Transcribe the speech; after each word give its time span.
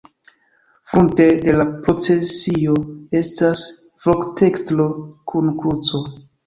Frunte 0.93 1.27
de 1.43 1.53
la 1.59 1.67
procesio 1.83 2.75
estas 3.23 3.65
voktestro 4.09 4.91
kun 5.35 5.57
kruco. 5.63 6.07